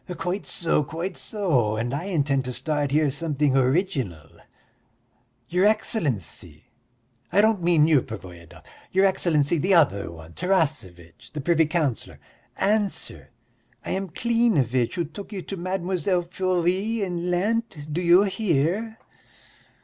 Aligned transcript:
"Quite 0.17 0.47
so, 0.47 0.83
quite 0.83 1.15
so, 1.15 1.75
and 1.75 1.93
I 1.93 2.05
intend 2.05 2.43
to 2.45 2.53
start 2.53 2.89
here 2.89 3.11
something 3.11 3.55
original. 3.55 4.29
Your 5.47 5.67
Excellency 5.67 6.63
I 7.31 7.39
don't 7.39 7.61
mean 7.61 7.87
you, 7.87 8.01
Pervoyedov 8.01 8.63
your 8.91 9.05
Excellency 9.05 9.59
the 9.59 9.75
other 9.75 10.09
one, 10.11 10.33
Tarasevitch, 10.33 11.33
the 11.33 11.41
privy 11.41 11.67
councillor! 11.67 12.19
Answer! 12.57 13.29
I 13.85 13.91
am 13.91 14.09
Klinevitch, 14.09 14.95
who 14.95 15.05
took 15.05 15.31
you 15.31 15.43
to 15.43 15.55
Mlle. 15.55 16.23
Furie 16.23 17.03
in 17.03 17.29
Lent, 17.29 17.93
do 17.93 18.01
you 18.01 18.23
hear?" 18.23 18.97